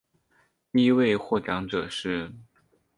[0.71, 2.33] 第一位获奖者是。